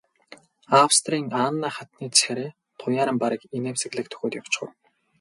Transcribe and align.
Австрийн 0.85 1.27
Анна 1.45 1.69
хатны 1.77 2.07
царай 2.17 2.49
туяаран 2.79 3.17
бараг 3.21 3.41
инээмсэглэх 3.57 4.05
дөхөөд 4.09 4.33
явчихав. 4.39 4.69